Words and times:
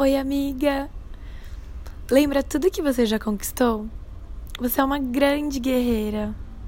Oi, 0.00 0.16
amiga! 0.16 0.88
Lembra 2.10 2.42
tudo 2.42 2.70
que 2.70 2.80
você 2.80 3.04
já 3.04 3.18
conquistou? 3.18 3.86
Você 4.58 4.80
é 4.80 4.84
uma 4.84 4.98
grande 4.98 5.60
guerreira. 5.60 6.34